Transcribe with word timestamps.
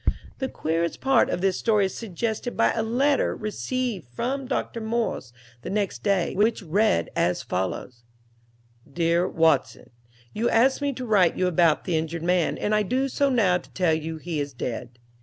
The 0.39 0.49
queerest 0.49 0.99
part 0.99 1.29
of 1.29 1.41
this 1.41 1.59
story 1.59 1.85
is 1.85 1.93
suggested 1.95 2.57
by 2.57 2.71
a 2.73 2.81
letter 2.81 3.35
received 3.35 4.07
from 4.07 4.47
Dr. 4.47 4.81
Morse 4.81 5.31
the 5.61 5.69
next 5.69 6.01
day, 6.01 6.33
which 6.33 6.63
read 6.63 7.11
as 7.15 7.43
follows: 7.43 8.03
DEAR 8.91 9.29
WATSON: 9.29 9.91
You 10.33 10.49
asked 10.49 10.81
me 10.81 10.91
to 10.93 11.05
write 11.05 11.37
you 11.37 11.45
about 11.45 11.83
the 11.85 11.97
injured 11.97 12.23
man, 12.23 12.57
and 12.57 12.73
I 12.73 12.81
do 12.81 13.07
so 13.09 13.29
now 13.29 13.59
to 13.59 13.69
tell 13.73 13.93
you 13.93 14.17
he 14.17 14.39
is 14.39 14.53
dead. 14.53 14.97